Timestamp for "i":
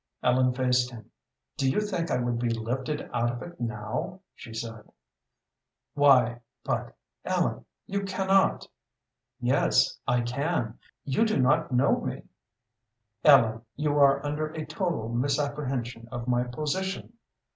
2.09-2.17, 10.07-10.21